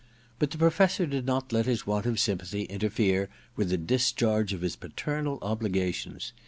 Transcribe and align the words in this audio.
But 0.39 0.49
the 0.49 0.57
Pro 0.57 0.71
fessor 0.71 1.05
did 1.05 1.27
not 1.27 1.53
let 1.53 1.67
his 1.67 1.85
want 1.85 2.07
of 2.07 2.19
sympathy 2.19 2.63
interfere 2.63 3.29
with 3.55 3.69
the 3.69 3.77
discharge 3.77 4.51
of 4.51 4.61
his 4.61 4.75
paternal 4.75 5.37
obligations. 5.43 6.33